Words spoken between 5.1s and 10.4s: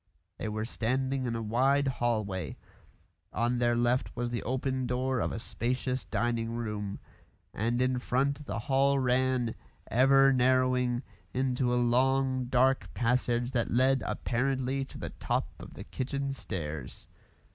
of a spacious dining room, and in front the hall ran, ever